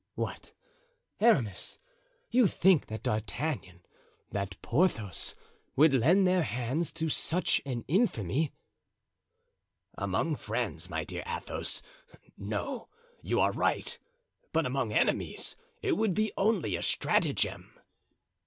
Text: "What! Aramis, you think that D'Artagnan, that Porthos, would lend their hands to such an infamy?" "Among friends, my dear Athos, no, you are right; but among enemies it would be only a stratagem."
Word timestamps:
"What! 0.15 0.51
Aramis, 1.19 1.77
you 2.31 2.47
think 2.47 2.87
that 2.87 3.03
D'Artagnan, 3.03 3.81
that 4.31 4.59
Porthos, 4.63 5.35
would 5.75 5.93
lend 5.93 6.25
their 6.25 6.41
hands 6.41 6.91
to 6.93 7.07
such 7.07 7.61
an 7.67 7.85
infamy?" 7.87 8.51
"Among 9.93 10.33
friends, 10.35 10.89
my 10.89 11.03
dear 11.03 11.21
Athos, 11.27 11.83
no, 12.35 12.89
you 13.21 13.39
are 13.41 13.51
right; 13.51 13.99
but 14.51 14.65
among 14.65 14.91
enemies 14.91 15.55
it 15.83 15.91
would 15.91 16.15
be 16.15 16.31
only 16.35 16.75
a 16.75 16.81
stratagem." 16.81 17.79